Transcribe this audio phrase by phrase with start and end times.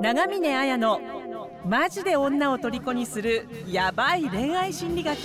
[0.00, 0.98] 長峰綾の
[1.66, 5.18] マジで女を虜にするヤバい恋愛心理学。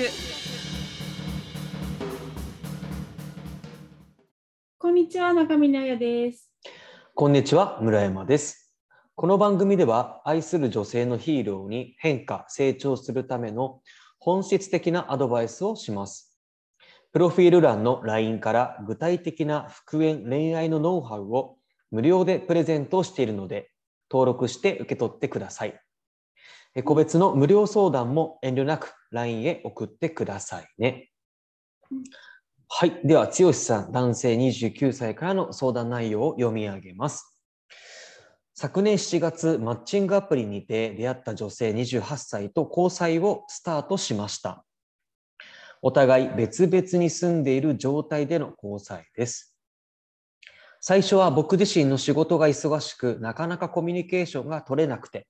[4.78, 6.52] こんにちは中峰彩です。
[7.14, 8.76] こんにちは村山です。
[9.16, 13.80] この番組では愛する女性のヒーローに変化成長するための
[14.20, 16.38] 本質的なアドバイスをします。
[17.14, 21.56] プロフィール欄の LINE から具体的な復縁恋愛のノウハウを
[21.92, 23.72] 無料でプレゼントしているので
[24.12, 25.80] 登録して受け取ってください。
[26.84, 31.10] 個別の無料相談も遠慮なく LINE へ送ってくださいね。
[32.68, 33.00] はい。
[33.06, 37.32] では、剛さん、男性29歳からの相談内容を読み上げます。
[38.54, 44.66] 昨年7月、マッチングアプリにて出会った女性28歳と交際をスタートしました。
[45.82, 49.55] お互い別々に住んでいる状態での交際です。
[50.88, 55.26] 最初は僕自身の仕事が忙しく、なかなかコミュニケーションが取れなくて、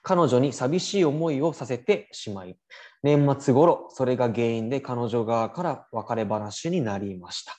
[0.00, 2.56] 彼女に寂しい思いをさせてしまい、
[3.02, 7.58] 年末頃、それが原因で彼女側から別れ話になりました。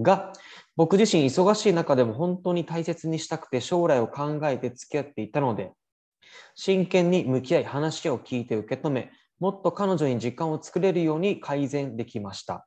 [0.00, 0.32] が、
[0.74, 5.70] 僕自身忙しい中でも本当に大切にしたくて将来を考えて付き合っていたので、
[6.56, 12.66] 真剣に向き合い話を聞いて受け止め、もっと彼女に時間を作れるように改善できました。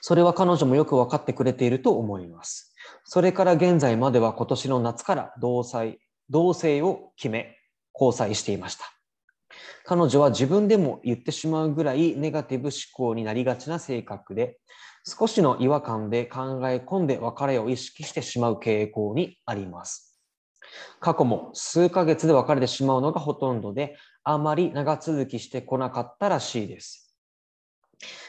[0.00, 2.74] それは彼女もよく分かってくれていると思います。
[3.04, 5.96] それから現在までは今年の夏から同棲
[6.30, 7.56] 同棲を決め、
[7.94, 8.84] 交際していました。
[9.84, 14.58] 彼女は自分でも言ってしまうぐらいネガティブ思考になりがちな性格で、
[15.04, 20.20] 少しの違和感で考え込んで別れを意識してしまう傾向にあります。
[21.00, 27.07] 過去も数ヶ月で別れてしまうのがほとんどで、あまり長続きしてこなかったらしいです。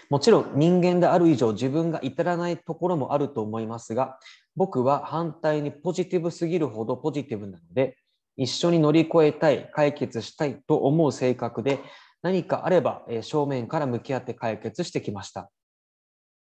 [0.10, 4.20] もちろん人間である以上自分が至らないところもあると思いますが、
[4.56, 7.96] 僕は反対にポジティブすぎるほどポジティブなので、
[8.36, 11.80] 一緒に乗り越えたい、解決したいと思う性格で、
[12.22, 15.52] 何かあれば正面から向き合って解決してきました。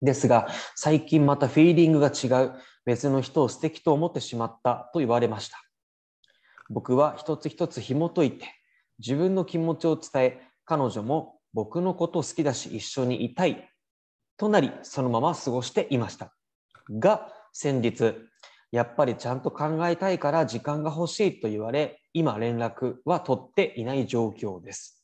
[0.01, 2.53] ですが、最近またフィーリングが違う、
[2.85, 5.57] 別の人を素敵と思ってしまったと言われました。
[6.69, 8.45] 僕は一つ一つ紐解いて、
[8.99, 13.69] 自分の気持ちを伝え、彼女も僕のこと好きだし一緒にいたい
[14.37, 16.33] となり、そのまま過ごしていました。
[16.89, 18.15] が、先日、
[18.71, 25.03] やっぱりちゃんと考えたいから時間が欲しいと言われ、今連絡は取っていない状況です。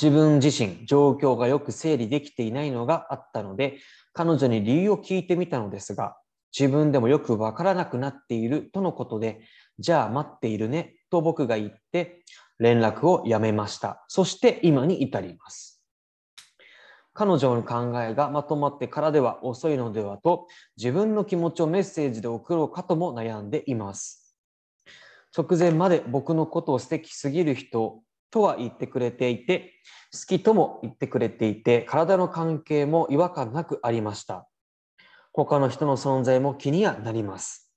[0.00, 3.78] 自分自身、状況がよく整理できていないのがあったので、
[4.12, 6.16] 彼女に理由を聞いてみたのですが、
[6.58, 9.40] 自分でもよくわからなくなっているとのことで、
[9.78, 12.24] じゃあ待っているねと僕が言って、
[12.60, 14.04] 連絡をやめました。
[14.06, 15.82] そして今に至ります。
[17.12, 24.36] 彼女の考えがまとまってからでは遅いのではと自分の気持ちをメッセージで送ろうかとも悩んでいます。
[25.36, 29.74] 直前まで僕のことを素敵すぎる人とは言ってくれていて、
[30.12, 34.48] 好きとも言ってくれていて、体の関係も違和感なくありました。
[35.32, 37.72] 他の人の存在も気にはなります。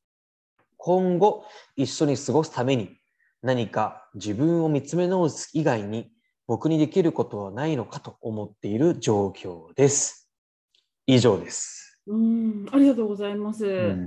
[0.78, 1.46] 今後
[1.76, 2.98] 一緒に過ごすために
[3.44, 6.10] 何か自分を見つめ直す以外に
[6.48, 10.32] 僕にできることはないのかと思っている状況です。
[11.08, 12.02] 以上です。
[12.08, 13.98] うんありがとうございます。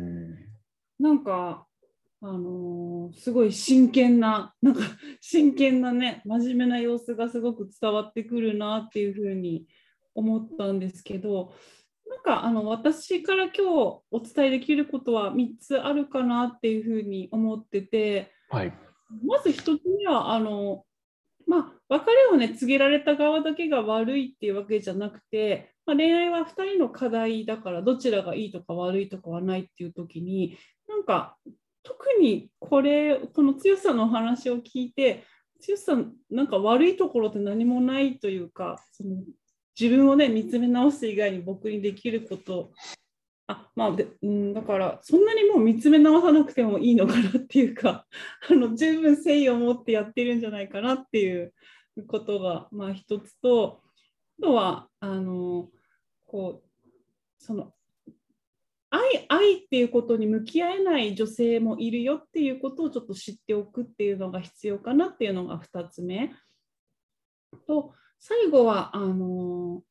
[0.98, 1.66] なんか
[2.22, 4.80] あのー、すごい真剣ななんか
[5.20, 9.66] 真剣なね真面目な様子がすごく伝わってくるなっていうふうに
[10.14, 11.52] 思ったんですけど
[12.08, 13.60] なんかあの私から今日
[14.10, 18.72] お伝えできることは3つあるかなっていうふうに思ってて、はい、
[19.25, 20.84] まず一つ目はあの、
[21.47, 30.59] まあ、別れをね告げられた側だけが悪いっていうわけじゃなくて、まあ、恋愛は2人の課題だからどちらがいいとか悪いとかはないっていう時に
[30.89, 31.37] なんか
[31.83, 35.25] 特にこれこの強さのお話を聞いて
[35.61, 35.97] 強さ
[36.31, 39.23] なんか悪いところって何もないというかその
[39.78, 42.73] 自分をね見つめ直す以外に僕にできること
[43.48, 48.06] あまあで、うん、だからそんなにもう見つめ直さなくてもいいのかなっていうか
[48.50, 51.54] あの十分誠意を持ってやってるんじゃないかなっていう
[52.06, 53.82] ことが、まあ、一つと
[54.40, 55.70] あとはあの
[56.26, 56.69] こう
[57.38, 57.72] その
[58.90, 66.32] 愛愛っていうことに向き合えない女性もいるよっていうことをちょっと知っておくっていうのが必要かなっていうのが2つ目。
[67.66, 69.82] と最後はあの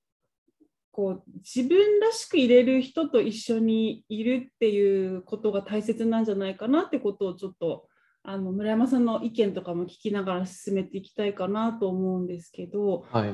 [0.95, 7.89] こう自分らしくいれる人と一緒にいるっていうことが大切なんじゃないかなってことをちょっと
[8.23, 13.33] あの村山さんの意見とかも聞きながら進めていきたいかなと思うんですけど、はい、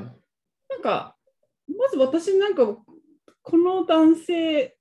[0.78, 1.14] んか
[1.68, 4.76] まず私なんかこの男性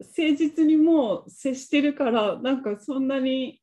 [0.00, 3.60] 誠実にもう接してるからなんかそんなに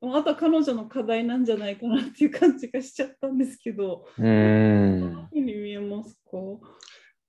[0.00, 5.00] あとは彼女の課題なんじゃないかなっていう感じがしちゃったんですけど、うーん。
[5.00, 6.38] どういうふうに見えますか？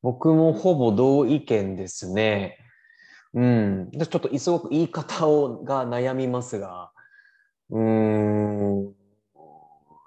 [0.01, 2.57] 僕もほぼ同意見ですね。
[3.33, 3.91] うん。
[3.91, 6.91] でちょっとすごく言い方をが悩みますが、
[7.69, 8.95] うーん。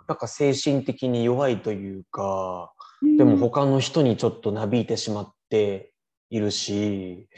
[0.08, 2.72] なんか精神的に弱いというか、
[3.16, 5.92] でも他の人にちょっとなびいてしまって
[6.30, 7.28] いるし、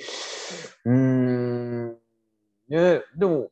[0.84, 1.96] うーん。
[2.68, 3.50] ね、でも、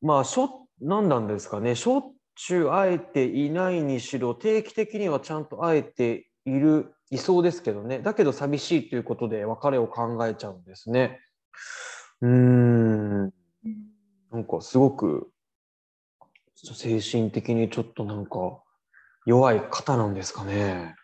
[0.00, 8.00] まあ、しょ、何なんですかね、しょっちゅう会えていないにしろ、定期的にはちゃんと会えている、いそうですけどね。
[8.00, 11.20] だけど寂しいということで別れを考えちゃうんですね。
[12.20, 13.24] うーん。
[13.24, 13.32] うん
[14.30, 15.30] なんかすごく
[16.54, 18.62] 精神的にちょっとなんか
[19.24, 20.96] 弱い方なんですかね。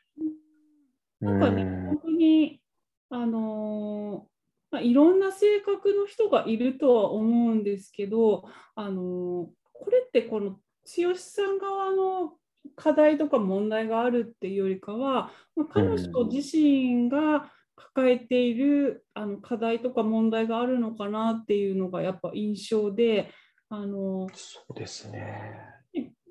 [1.21, 2.61] なんかね、うん本当に、
[3.09, 4.35] あのー
[4.73, 8.45] まあ、いろんな性格の人がいるとは思うんですけど、
[8.75, 9.47] あのー
[9.77, 12.35] これってこの剛さん側の
[12.77, 23.31] 課題とか問題があるっていうよりかは、まあ、彼女自身が抱えているあの課題とか問題があるのかなっていうのがやっぱ印象で、
[23.69, 25.75] あのーそうですね。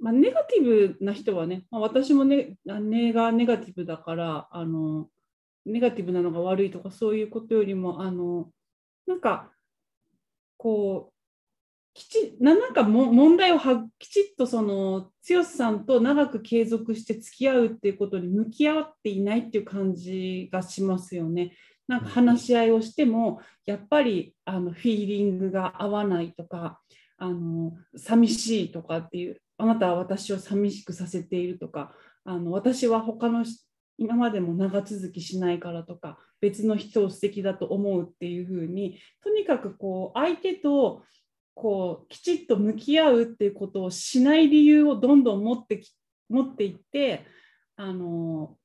[0.02, 5.08] まあ、ネガティブな人はね、まあ、私もね、あネがネガティブだからあの、
[5.66, 8.50] ネガティブなのが悪いとかそういうことよりも、あの
[9.08, 9.52] なんか、
[10.58, 11.13] こう、
[11.94, 21.56] きちななんかも問題をはきちっとその剛さんと長く継続して付き合うっていうことに向き合っていないっていう感じがしますよね。
[21.88, 26.80] なんか話し合いをしてもやっぱりあのフィーリングが合わないとか
[27.18, 31.94] あの寂しいとかっていうあなたは私を寂しくさせているとか
[32.26, 33.46] あの私は他の
[33.98, 41.04] 今までも長続きしないからとか別の人を素敵だと思うっていうふうにとにかくこう相手と
[41.54, 45.94] こうきちっと向き合うっていうことをしない理由をどんどん持ってき
[46.30, 47.26] 持っていって
[47.76, 48.58] あの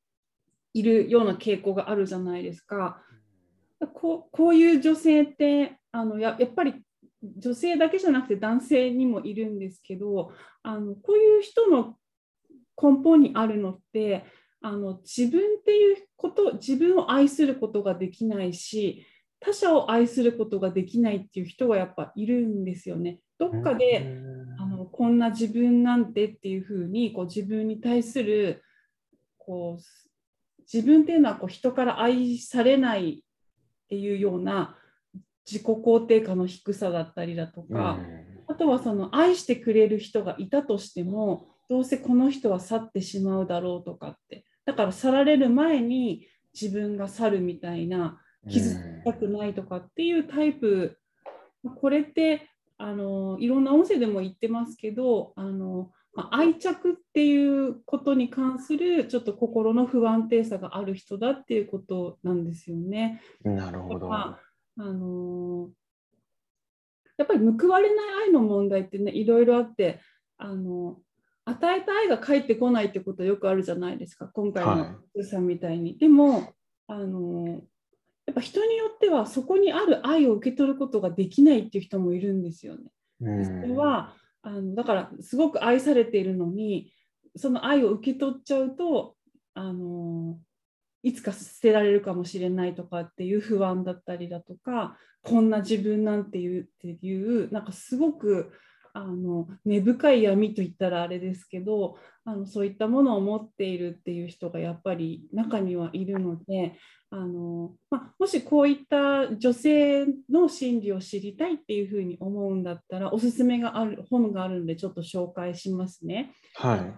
[0.73, 3.03] いるような傾向があるじゃないですか。
[3.95, 6.83] こうこういう女性ってあのややっぱり
[7.23, 10.33] 女性だけじゃなくて男性にもいるんですけど
[10.63, 11.97] あのこういう人の
[12.81, 14.25] 根本にあるのって
[14.61, 19.07] あの自分っていうこと自分を愛することができないし
[19.41, 23.21] 他者を愛することができないっていう人がやっぱいるんですよね。
[23.39, 24.21] どっかで、
[24.59, 28.63] あのこんな自分なんてっていうふうにこう自分に対する
[29.37, 34.77] こう自分っていうのはこう人から愛されないっていうような
[35.47, 37.99] 自己肯定感の低さだったりだとか、
[38.49, 44.45] あとはその愛してくれる人がいたとしてもどうせこの人は去ってしまうだろうとかって。
[44.67, 46.27] だから去られる前に
[46.61, 50.99] 自分が去るみたいな傷つきたくないとかっていうタイプ、
[51.81, 52.49] これって
[52.79, 63.21] あのいろんな音声でも言ってますけどあの、まあ愛着っていうことに関するちょっと心の不安定さがある人だっていうことなんですよね。
[63.43, 64.09] なるほど。
[64.09, 65.71] まああの
[67.17, 70.01] やっぱり報われない愛の問題ってねいろいろあって
[70.37, 70.99] あの
[71.45, 75.99] 与えた愛が返ってこないってことはよくあるじゃないですか今回はいのさんみたいに。
[75.99, 76.53] でも
[76.87, 77.61] あの
[78.29, 82.91] やっぱ人によってはそこにある愛を受け取ることができないっていう人もいるんですよね。
[83.23, 86.93] うんそれはあのだからすごく愛されているのに
[87.37, 89.17] その愛を受け取っちゃうと
[89.55, 90.39] あの
[91.03, 98.53] いつか捨てられるかもしれないとかっていう不安だったりだとかこんな自分なんていうっていうなんかすごく
[98.99, 106.77] あの根深い闇といったらあれですけどあのそういったものを持っているっていう人がやっぱり中にはいるので
[107.11, 116.35] あの、まあ、もしこういった女性の心理を知りたいっていうふうに思うんだったらおすすめがある本があるのでちょっと紹介しますね。
[116.57, 116.93] はい。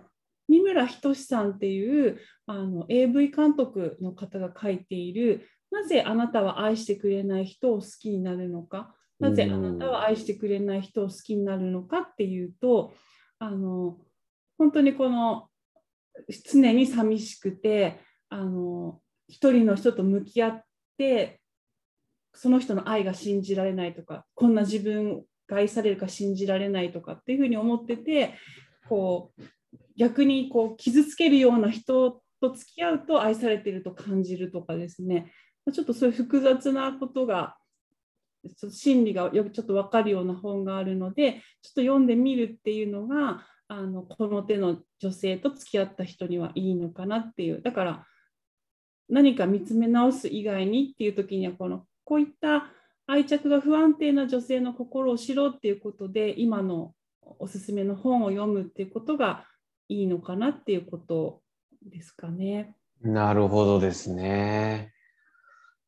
[0.48, 12.92] 三村仁さんっていうあの AV 監督の方が書いている「なぜあなたは愛してくれない人を好きになるのか」なぜあなたは愛してくれない人を好きになるのかっていうと
[13.38, 13.98] あの
[14.58, 15.48] 本当にこの
[16.50, 18.00] 常に寂しくて
[18.30, 20.62] あの一人の人と向き合っ
[20.98, 21.40] て
[22.34, 28.34] その人の愛が信じられないとかこんな自分が愛されるか信じられないとかっていうふうに思ってて
[28.88, 29.42] こう
[29.96, 35.32] 逆にこう傷つけるような人と付き合うと愛されていると感じるとかですね。
[35.72, 37.56] ちょっとそういう複雑なことが
[38.44, 41.40] ちょっと心理がよくちょっと分かるような本があるのでちょっ
[41.74, 48.06] と読んでみるっていうのがあのこの手の女性と付き合った人にはいいのかなっていうだから
[49.08, 52.72] 何か見つめ直す以外にっていう時にはこのこういった
[53.06, 56.94] 愛着が不安定な女性の心を知ろうっていうことで今の
[57.38, 59.44] おすすめの本を読むっていうことが
[59.88, 61.42] いいのかなっていうこと
[61.84, 62.76] ですかね。
[63.02, 64.92] なるほどですね。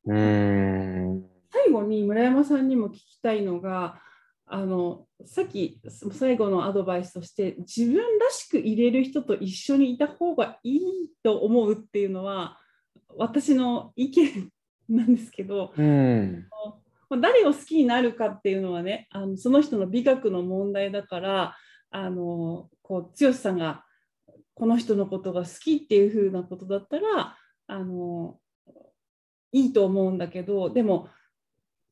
[0.06, 1.32] うん。
[1.52, 4.00] 最後に村山さんにも聞きたいのが
[4.47, 5.80] あのさっき
[6.12, 10.80] 最後のアドバイスとして自分らしく入れる人と一緒にいた方がいい
[11.23, 12.59] と思うっていうのは
[13.16, 14.50] 私の意見
[14.88, 16.47] なんですけど、うん。
[17.21, 21.56] 誰を好きになるかっていうのはねあのその人の美学の問題だから
[21.90, 23.85] あのこう剛さんが
[24.54, 28.38] この人のことが好きっていう風なことだったらあの
[29.52, 31.09] いいと思うんだけどでも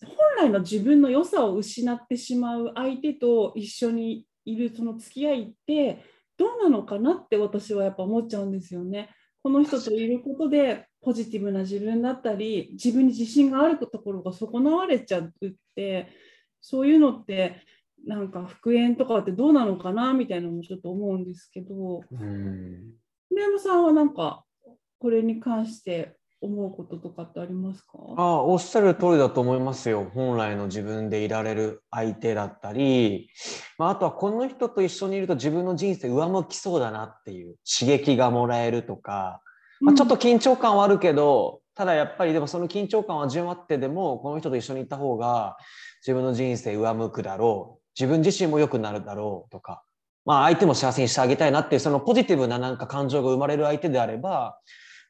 [0.04, 6.02] 本来の自分の良さを失ってしまう相手と一緒にいるその付き合いって
[6.38, 9.10] どうなのかなって私はやっぱ思っちゃうんですよね。
[9.42, 16.08] この人といることでポジティブな自分だったり自分に自信があるところが損なわれちゃうって
[16.60, 17.62] そういうのって
[18.06, 22.94] なんか復縁とかってどうなのかなみたいなのもちょっと思うんですけどうん
[23.30, 24.44] 村山さんはなんか
[24.98, 27.98] これに関して思うこととかってありますか？
[28.16, 30.10] ああ、おっしゃる通りだと思いますよ。
[30.14, 33.28] 本来の自分でいられる相手だったり、
[33.78, 39.42] まあ、あとはこの人と一緒にいると自分の人生上向きそうだなっていう刺激がもらえるとか、
[39.80, 45.56] まあ、ちょっと緊張感はあるけど、ただやっぱりでもその緊張感を味わってでもこの人と一緒にいた方が
[46.06, 49.82] 自分の人生上向くだろう自分自身も良くなるだろうとか、
[50.24, 54.58] まあ、相手も幸せにしてあげたいなっていうそのポジティブななんか感情が生まれる相手であれば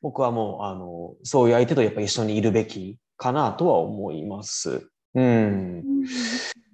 [0.03, 4.89] 僕はもうあのそういう相手とやっぱ一緒にいるべきかなとは思います。
[5.15, 6.03] うん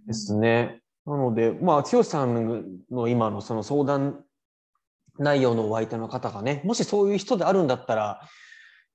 [0.06, 0.80] ですね。
[1.06, 4.24] なので、まあ、剛さんの今のその相談
[5.18, 8.20] 内容のお相手の方がね、もしそういう人であるんだったら、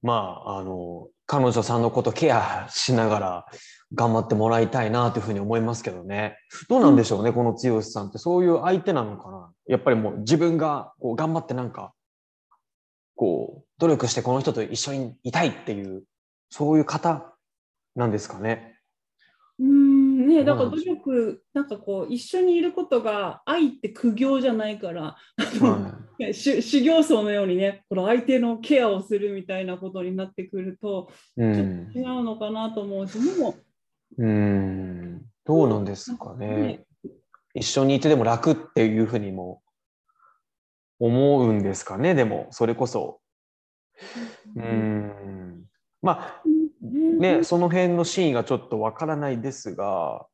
[0.01, 0.13] ま
[0.45, 3.45] あ、あの、彼女さんのことケアしながら
[3.93, 6.38] 頑張ってもらいたいなというふうに思いますけどね。
[6.67, 8.17] どうなんでしょうね、この剛さんって。
[8.17, 11.93] そういう相手なのかなやっぱりもう自分がこう頑張ってなんか、
[13.15, 16.03] こう、努力してこの人と一緒にいたいっていう、
[16.51, 17.33] そういう方
[17.95, 18.77] なんですかね。
[19.59, 25.17] うんね、だから努力、なんかこう、一緒にいることが愛って苦行じゃないから、
[25.59, 31.41] はね修 修行僧のようにね、この相手のケアをするみたいなことになってくると、い。
[31.41, 33.55] うちょっんと違うのかなと思うし、でも、
[34.19, 36.85] うーんどうなんですかねね。
[37.55, 39.63] 一緒にいてでも楽っていうふうにも
[41.00, 43.21] 思うんですかね、でも、それこそ。
[44.55, 45.65] うーん。
[46.01, 46.43] まあ、
[46.81, 50.25] ね、その辺の真意がちょっとわからないですが、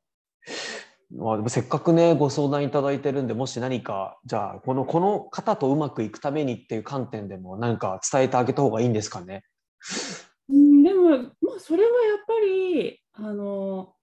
[1.16, 9.44] まあ、でもせっかくね、ご相談いただいてるんで、もし何か、じゃあ、この、この方とうまくいくためにっていう観点でも、何か伝えてあげた方がいいんですかね？
[10.50, 11.18] うんでも、ま
[11.58, 13.94] あ、それはやっぱり、あの、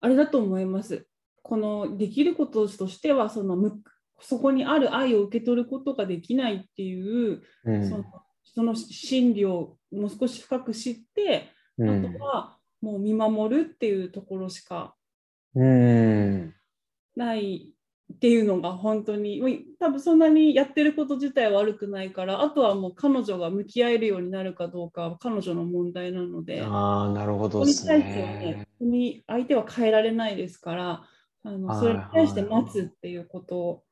[0.00, 1.06] あれだと思います。
[1.42, 3.82] このできることとしては、そのむ
[4.20, 8.04] そこにある愛を受け取ることができないっていう、うんその
[8.54, 12.12] その心理をもう少し深く知って、あうん。
[12.12, 14.94] とはもう見守るっていうところしか
[15.54, 16.54] うん。
[17.16, 17.74] ない
[18.12, 26.62] っていうのが本当に多分そんなにやってること自体は悪くないからあとはもう彼女が向き合えるようになるかどうかは彼女の問題なので。
[26.62, 28.28] ああ、なるほどですそれに対しては
[28.90, 31.02] ね相手は変えられないですから
[31.44, 33.58] あのはいそれに対して待つっていうこと。
[33.58, 33.82] を、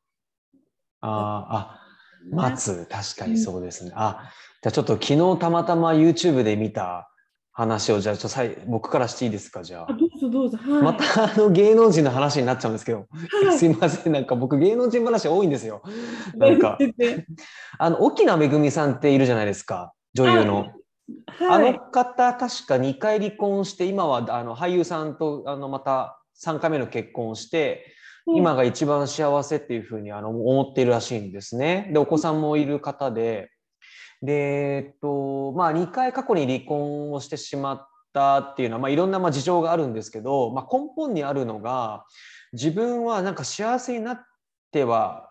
[1.00, 1.92] あーあ、ね
[2.31, 3.93] 待つ、確かにそうですね。
[3.95, 4.31] あ、
[4.62, 7.09] じゃあちょっと昨日たまたま YouTube で見た
[7.52, 9.87] 話を、じゃあちょっとさい僕からしていいですか、じゃあ。
[9.91, 9.95] あ。
[9.95, 10.59] どうぞどうぞ。
[10.59, 13.07] はい、またあの芸能人の話になっちゃうんですけど、
[13.45, 13.59] はい。
[13.59, 15.83] すいません、なんか僕芸能人話多いんですよ。
[16.37, 16.79] なんか、
[17.79, 20.67] あの、沖縄めぐみさんっているじゃないですか、女優の。
[21.41, 21.73] あはい。
[21.73, 27.85] の方、確か2回離婚して、今はあの俳優さんとあのまた3回目の結婚をして、
[28.26, 31.91] 今が一番幸せっていうふうにあの思っているらしいんですね。
[31.93, 33.50] で、お子さんもいる方で、
[34.23, 42.05] で、えっと、まあ、2回過去に離婚をしてしまったっていうのは、まあ、いろんなまあ事情があるんですけど、まあ、根本にあるのが、
[42.52, 44.25] 自分はなんか幸せになっ
[44.71, 45.29] ては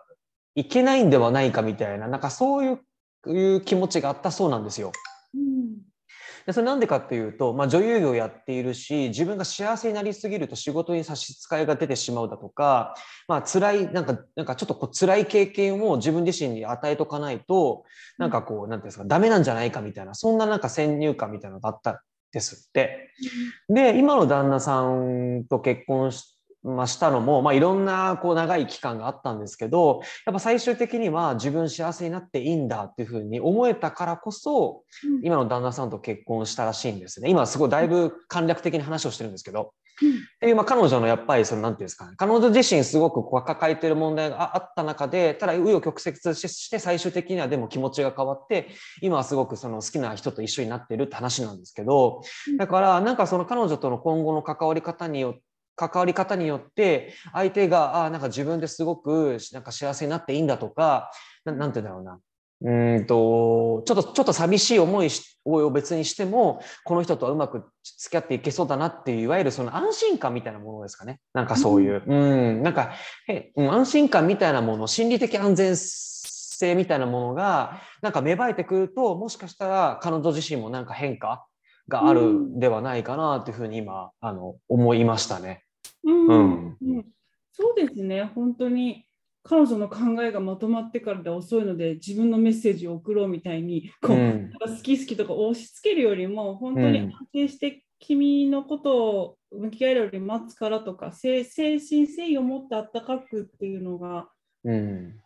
[0.55, 2.79] いけないんではないかみたいな、なんかそういう
[3.27, 4.91] いう気持ちがあったそうなんですよ。
[5.36, 5.90] うん
[6.45, 12.95] でそれなんでかっていうと、まあ、女優業やっているし自分が幸せになりすぎると仕事に差し支えが出てしまうだとか、
[13.27, 17.86] まあ辛いなんかなんかちょっとこう辛い経験を自分自身に与えとかないと
[18.17, 21.98] なんかこうなんていうんですかダメなんじゃないかみたいなそんななんか先入観みたいなのがあったん
[22.31, 23.12] ですって。
[23.69, 35.25] で今の旦那さんと結婚しまあ、したのも、まあ、いろんなこう長い期間があったんですけどやっぱ最終的には自分幸せになっていいんだっていうふうに思えたからこそ、うん。
[35.25, 37.30] 今の旦那さんと結婚したらしいんですね。
[37.30, 48.70] 今すごいだいぶ簡略的に話をしてるんですけど、っていうまあ彼女のやっぱりそのなんていうんですかね彼女自身すごくこう抱えてる問題がああった中でただ紆余曲折しして最終的にはでも気持ちが変わって
[49.01, 52.22] 今はすごくその好きな人と一緒になってるって話なんですけど。
[52.50, 52.58] うん。
[52.58, 55.41] だからなんかその彼女との今後の関わり方によって
[55.89, 61.11] 関わり方によって相手があなんか自分ですごくなんか幸せになっていいんだとか
[61.45, 62.19] ななんて言うんだろうな。
[62.63, 67.63] うーんとちょっとちょっと寂しい思いしを別にしてもこの人とはうまく
[67.97, 71.19] 付き合っていけそうだなっていういわゆるその安心感みたいなものですかね。
[71.33, 72.15] なんかそういう、う
[72.59, 72.91] ん、なんか
[73.27, 81.47] へうん安心感みたいなもの心理的安全性みたいなものがなんか芽生えてくるともしかしたら彼女自身もなんか変化
[81.88, 82.59] があるん。
[82.59, 85.63] ではないかなというふうに今あの思いましたね。
[86.03, 86.27] うん。
[86.27, 86.77] うん。
[86.81, 87.05] うん。
[87.51, 89.05] そうですね、本当に
[89.43, 94.51] 彼女の考えがまとまってからで遅いので、自分のメッセージを送ろうみたいに、こううん。
[94.51, 97.12] 好き好きとか押し付けるよりも、本当にうん。
[97.13, 104.29] 安定して君のことを向き合えるより待つからとか、精精神誠意を持ってあったかくっていうのが
[104.63, 105.22] うん。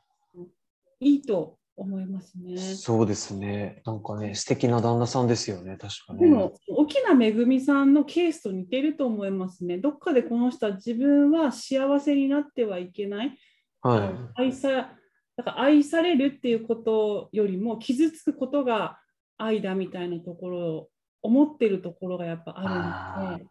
[0.99, 2.57] いいと思いますね。
[2.57, 3.81] そうですね。
[3.85, 6.19] なんかね、素敵な旦那さんですよね、確かね。
[6.19, 9.77] でも、沖縄めぐみさんのケースと似てると思いますね。
[9.77, 13.37] どっかでこの人は自分は幸せになってはいけない。
[13.81, 14.95] は愛さ
[15.37, 18.99] だから愛されるっていうことよりも傷つくことが
[19.37, 20.89] 愛だみたいなところを
[21.21, 23.45] 思ってるところがやっぱあるので、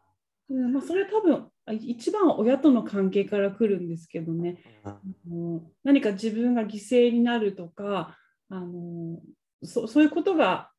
[0.51, 4.81] うんまあ、それ多分あ一番は親との関係から来るんですけどね、い。
[4.85, 8.19] あの何か自分が犠牲になるとか
[8.51, 9.19] あの
[9.63, 10.71] そそういうことが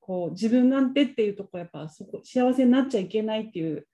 [0.00, 3.86] こう自分なんてっていうところやっぱそこ幸せになっちゃいけないっていう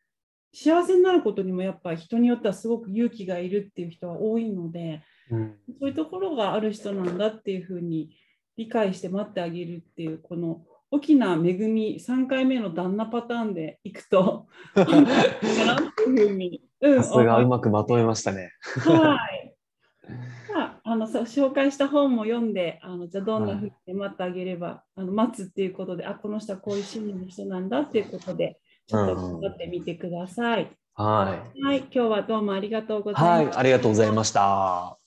[0.52, 8.10] 幸せになることにもやっぱ人によってはすごく勇気がいるっていう人は多いのでうんそういうところがある人なんだっていうふうに
[8.56, 14.46] 理解して待ってあげるっていうこの沖縄恵み3回目の旦那パターンでいくと
[14.76, 18.52] いいかなっていうふうに、うん、さすがうまくまとめましたね。
[18.84, 19.54] はい。
[20.54, 30.70] まあ、あのさ紹介した本も読んで、あのじゃあどんなふうに待ってあげれば、あの待つっていうことで、あこの人はこういう心理の人なんだっていうことで、ちょっと頑張ってみてください。
[30.94, 33.14] ははい、今日はどうもありがとうごい。
[33.14, 33.58] ざはいいま、す。
[33.58, 34.98] ありがとうございました。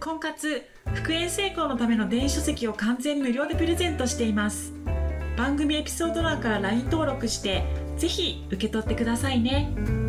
[0.00, 4.72] 婚活復縁成功のための電子書籍を完全無料でプレゼントしています。
[5.36, 7.64] 番組エピソード欄から LINE 登録して
[7.96, 10.03] ぜひ受け取ってくださいね。